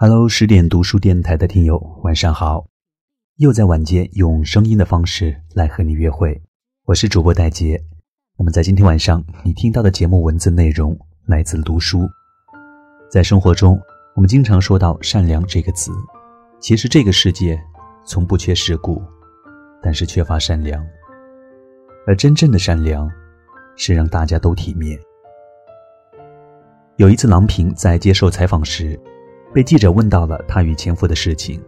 [0.00, 2.68] Hello，十点读书电台的听友，晚上好！
[3.38, 6.40] 又在晚间用声音的方式来和你约会，
[6.84, 7.82] 我是主播戴杰。
[8.38, 12.08] 那么在今天晚上，你听到的节目文字内容来自读书。
[13.10, 13.76] 在生活中，
[14.14, 15.90] 我们经常说到“善良”这个词，
[16.60, 17.60] 其实这个世界
[18.06, 19.02] 从不缺世故，
[19.82, 20.80] 但是缺乏善良。
[22.06, 23.10] 而真正的善良，
[23.74, 24.96] 是让大家都体面。
[26.98, 28.96] 有一次，郎平在接受采访时，
[29.54, 31.62] 被记者问到了她与前夫的事情。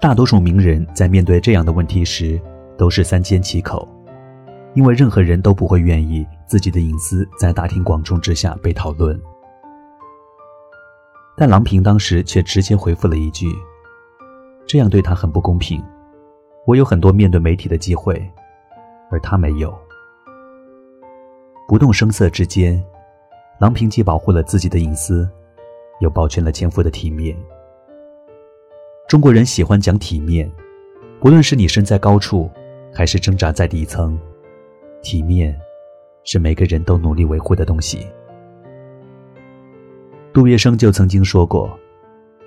[0.00, 2.40] 大多数名人在面对这样的问题时，
[2.76, 3.88] 都是三缄其口，
[4.74, 9.20] 因为任何人都不会愿意自己的隐私在大庭广众之下被讨论。
[11.36, 13.46] 但郎平当时却直接回复了一句
[14.66, 15.82] ：“这样对他很不公平。
[16.66, 18.22] 我有很多面对媒体的机会。”
[19.08, 19.72] 而他没有，
[21.68, 22.82] 不动声色之间，
[23.60, 25.28] 郎平既保护了自己的隐私，
[26.00, 27.36] 又保全了前夫的体面。
[29.08, 30.50] 中国人喜欢讲体面，
[31.20, 32.50] 不论是你身在高处，
[32.92, 34.18] 还是挣扎在底层，
[35.02, 35.56] 体面
[36.24, 38.06] 是每个人都努力维护的东西。
[40.32, 41.78] 杜月笙就曾经说过：“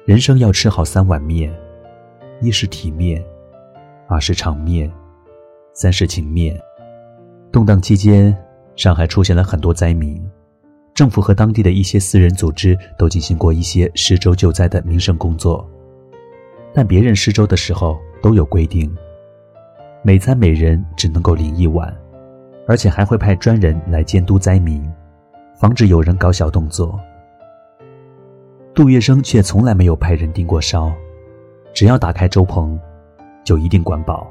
[0.06, 1.52] 人生要吃好三碗面，
[2.42, 3.24] 一是体面，
[4.08, 4.92] 二是场面。”
[5.74, 6.60] 三是情面。
[7.54, 8.38] 动荡期间，
[8.76, 10.22] 上海出现了很多灾民，
[11.00, 15.66] 政府和当地的一些私人组织都进行过一些施粥救灾的民生工作。
[16.74, 18.94] 但别人施粥的时候都有规定，
[20.04, 21.96] 每餐每人只能够领一碗，
[22.68, 24.86] 而且还会派专人来监督灾民，
[25.58, 27.00] 防止有人搞小动作。
[28.74, 30.92] 杜月笙却从来没有派人盯过梢，
[31.74, 32.78] 只要打开粥棚，
[33.46, 34.30] 就一定管饱。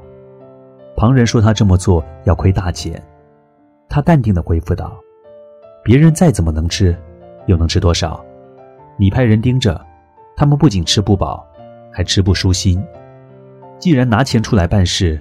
[0.95, 3.03] 旁人说他这么做要亏大钱，
[3.89, 4.95] 他淡定地回复道
[5.89, 6.95] ：“别人再怎么能吃，
[7.47, 8.23] 又能吃多少？
[8.95, 9.83] 你派人盯着，
[10.35, 11.43] 他们不仅吃不饱，
[11.91, 12.79] 还吃不舒心。
[13.79, 15.19] 既然拿钱出来办事，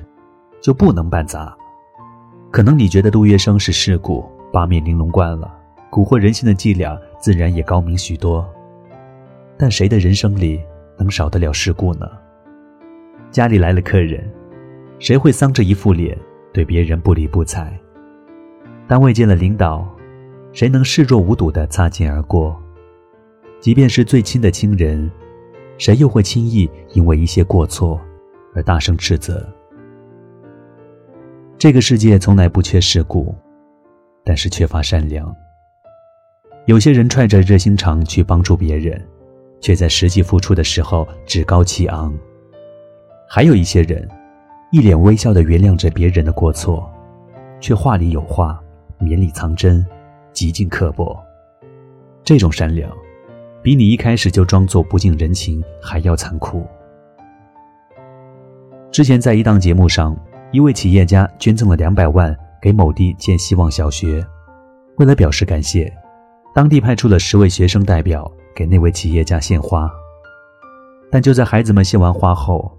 [0.61, 1.57] 就不能办砸。
[2.51, 5.51] 可能你觉得杜月笙是世故，八面玲珑惯了，
[5.91, 8.47] 蛊惑人心的伎俩自然也高明许多。
[9.57, 10.61] 但谁的人生里
[10.99, 12.07] 能少得了世故呢？
[13.31, 14.31] 家里来了客人。”
[15.01, 16.15] 谁会丧着一副脸
[16.53, 17.73] 对别人不理不睬？
[18.87, 19.89] 单位见了领导，
[20.53, 22.61] 谁能视若无睹的擦肩而过？
[23.61, 25.11] 即便是最亲的亲人，
[25.79, 28.01] 谁又会轻易因为一些过错
[28.55, 29.47] 而大声斥责？
[31.59, 33.35] 这个世界从来不缺世故，
[34.25, 35.35] 但是缺乏善良。
[36.67, 39.05] 有些人揣着热心肠去帮助别人，
[39.61, 42.13] 却在实际付出的时候趾高气昂；
[43.29, 44.09] 还有一些人。
[44.71, 46.93] 一脸微笑地原谅着别人的过错，
[47.59, 48.63] 却话里有话，
[48.99, 49.83] 绵里藏针，
[50.39, 51.19] 极尽刻薄。
[52.23, 52.89] 这种善良，
[53.61, 56.65] 比你一开始就装作不近人情还要残酷。
[58.93, 60.17] 之前在一档节目上，
[60.53, 62.33] 一位企业家捐赠了两百万
[62.63, 64.25] 给某地建希望小学，
[64.99, 65.93] 为了表示感谢，
[66.55, 69.91] 当地派出了十位学生代表给那位企业家献花。
[71.11, 72.71] 但就在孩子们献完花后，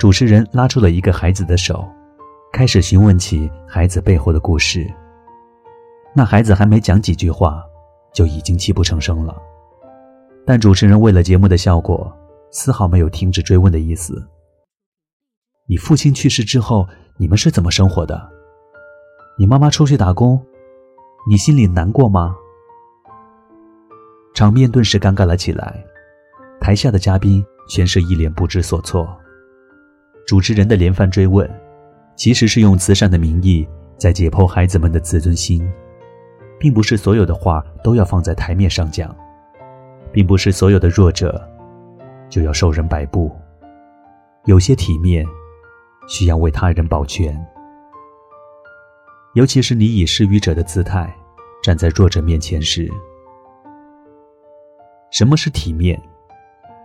[0.00, 1.86] 主持人拉住了一个孩子的手，
[2.52, 4.84] 开始询问起孩子背后的故事。
[6.14, 7.62] 那孩子还没讲几句话，
[8.12, 9.36] 就已经泣不成声了。
[10.46, 12.10] 但主持人为了节目的效果，
[12.50, 14.26] 丝毫没有停止追问的意思。
[15.68, 16.86] 你父亲去世之后，
[17.18, 18.28] 你们是怎么生活的？
[19.38, 20.42] 你妈妈出去打工，
[21.30, 22.34] 你心里难过吗？
[24.34, 25.84] 场面顿时尴尬了起来，
[26.60, 29.06] 台下的嘉宾全是一脸不知所措。
[30.26, 31.48] 主持人的连番追问，
[32.16, 35.70] 其实是用慈善的名义在解剖孩子们的自尊心，
[36.58, 39.14] 并不是所有的话都要放在台面上讲，
[40.12, 41.40] 并不是所有的弱者
[42.28, 43.30] 就要受人摆布，
[44.44, 45.26] 有些体面
[46.08, 47.38] 需要为他人保全，
[49.34, 51.14] 尤其是你以施予者的姿态
[51.62, 52.90] 站在弱者面前时。
[55.10, 56.00] 什么是体面？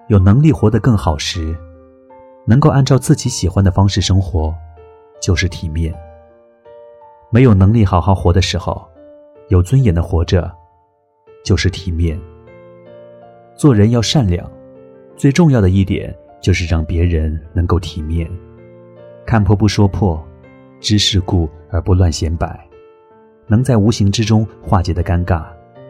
[0.08, 1.56] 有能力活得更好时。
[2.46, 4.54] 能够按照自己喜欢的方式生活，
[5.22, 5.96] 就是体面。
[7.30, 8.86] 没有能力好好活的时候，
[9.50, 10.52] 有尊严的活着，
[11.44, 12.20] 就是体面。
[13.56, 14.50] 做人要善良，
[15.16, 18.30] 最重要的一点就是让别人能够体面。
[19.26, 20.22] 看破不说破，
[20.80, 22.68] 知世故而不乱显摆，
[23.48, 25.46] 能在无形之中化解的尴尬，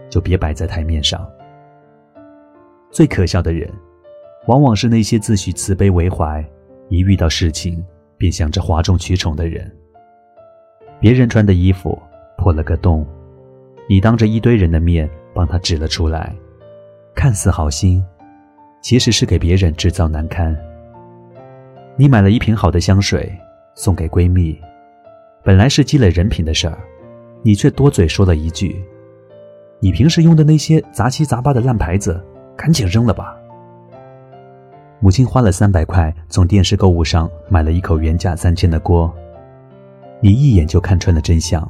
[0.09, 1.27] 就别摆在台面上。
[2.91, 3.69] 最可笑的人。
[4.47, 6.45] 往往是那些自诩慈悲为怀，
[6.89, 7.81] 一遇到事情
[8.17, 9.73] 便想着哗众取宠的人。
[11.00, 11.97] 别人穿的衣服
[12.38, 13.07] 破了个洞，
[13.89, 16.33] 你当着一堆人的面帮他指了出来，
[17.13, 18.03] 看似好心，
[18.81, 20.56] 其实是给别人制造难堪。
[21.95, 23.31] 你买了一瓶好的香水
[23.75, 24.59] 送给闺蜜，
[25.44, 26.77] 本来是积累人品的事儿，
[27.41, 28.83] 你却多嘴说了一句
[29.80, 32.24] ：“你平时用的那些杂七杂八的烂牌子，
[32.56, 33.38] 赶紧扔了吧。”
[35.01, 39.13] 母亲花了三百块从电视购物上买了一口原价三千的锅，
[40.21, 41.69] 你一眼就看穿了真相，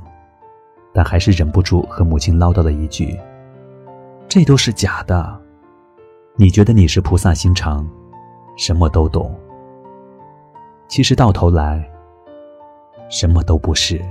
[0.93, 3.19] 但还是忍不住和母亲唠叨了一句
[4.29, 5.41] ：“这都是假的。”
[6.35, 7.87] 你觉得你是菩萨心肠，
[8.57, 9.35] 什么都懂，
[10.87, 11.87] 其实到头来
[13.09, 14.01] 什么都不是。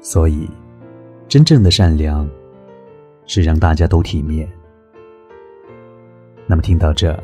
[0.00, 0.48] 所以，
[1.28, 2.28] 真正的善良
[3.26, 4.48] 是让大家都体面。
[6.50, 7.14] 那么，听到这，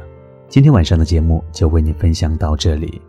[0.51, 3.01] 今天晚上的节目就为你分享到这里。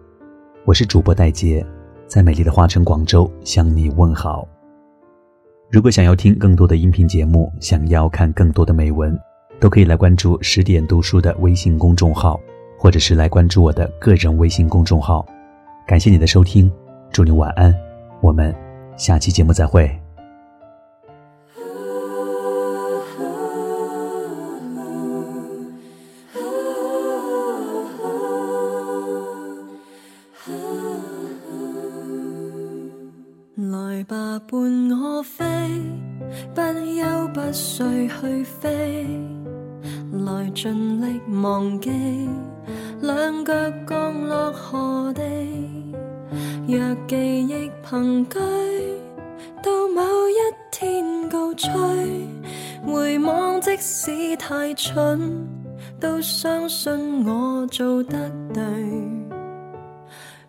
[0.63, 1.63] 我是主播戴杰，
[2.07, 4.47] 在美丽的花城广州向你问好。
[5.69, 9.19] 如果想要听更多的音频节目，想要看更多的美文，
[9.59, 12.39] 都可以来关注十点读书的微信公众号，
[12.79, 15.25] 或者是来关注我的个人微信公众号。
[15.85, 16.71] 感谢你的收听，
[17.11, 17.75] 祝你晚安，
[18.21, 18.55] 我们。
[18.95, 20.04] 下期节目再会。
[36.55, 39.05] 不休不睡去飞，
[40.25, 41.91] 来尽力忘记，
[43.01, 43.53] 两脚
[43.85, 45.21] 降落何地？
[46.65, 46.79] 若
[47.09, 48.39] 记忆凭据。
[49.61, 50.39] 到某一
[50.71, 51.71] 天告吹，
[52.85, 55.45] 回望即使太蠢，
[55.99, 58.63] 都相信我做得对。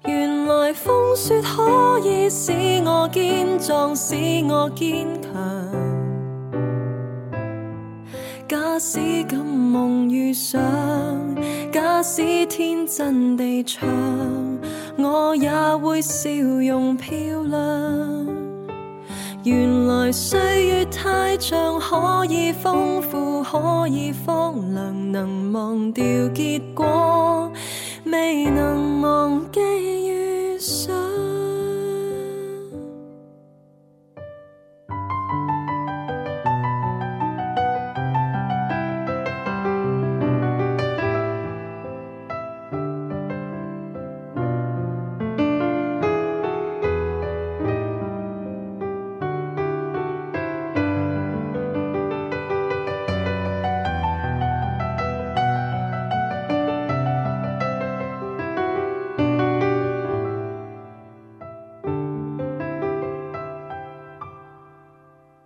[0.05, 2.53] 原来风雪可以使
[2.85, 4.15] 我坚壮，使
[4.49, 5.76] 我坚强。
[9.77, 10.59] 梦遇上，
[11.71, 13.87] 假使天真地唱，
[14.97, 16.31] 我也会笑
[16.67, 17.13] 容漂
[17.43, 18.27] 亮。
[19.45, 26.03] 原来岁月太长，可以丰富，可以荒凉，能忘掉
[26.33, 27.53] 结果，
[28.07, 29.61] 未能忘记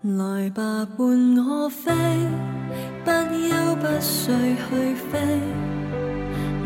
[0.03, 1.93] 来吧，伴我飞，
[3.05, 5.19] 不休不睡去飞，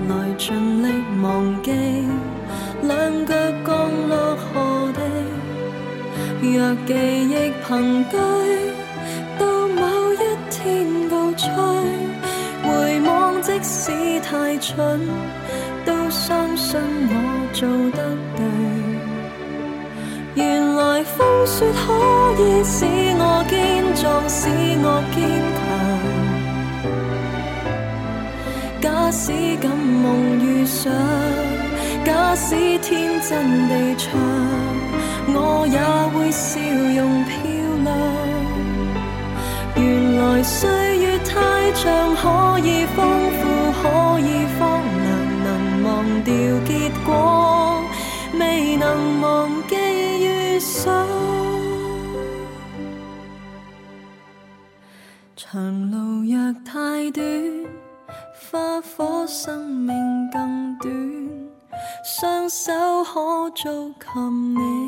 [0.08, 1.72] 来尽力忘记，
[2.82, 3.34] 两脚
[3.66, 5.00] 降落何地？
[6.42, 8.16] 若记忆凭据，
[9.36, 10.16] 到某一
[10.48, 11.50] 天告吹，
[12.62, 13.90] 回望即使
[14.20, 15.00] 太蠢，
[15.84, 16.80] 都相信
[17.10, 18.83] 我做得对。
[20.34, 21.92] 原来风雪可
[22.42, 22.84] 以使
[23.16, 23.54] 我坚
[23.94, 24.48] 壮，使
[24.82, 25.22] 我坚
[25.54, 25.62] 强。
[28.80, 29.32] 假使
[29.62, 30.92] 敢梦遇上，
[32.04, 34.10] 假使天真地唱，
[35.28, 35.78] 我也
[36.12, 36.60] 会笑
[36.96, 37.32] 容漂
[37.84, 37.88] 亮。
[39.76, 39.82] 原
[40.18, 40.68] 来岁
[40.98, 41.32] 月太
[41.72, 42.98] 长，可以丰
[43.38, 43.42] 富，
[43.80, 43.82] 可
[44.18, 45.06] 以荒凉，
[45.44, 45.48] 能
[45.84, 45.88] 忘
[46.24, 46.32] 掉
[46.66, 47.82] 结果，
[48.38, 49.76] 未能忘记
[50.64, 51.06] 想。
[55.36, 57.22] 长路若太短，
[58.50, 59.94] 花火生命
[60.32, 60.90] 更短，
[62.02, 62.72] 双手
[63.04, 64.83] 可做琴。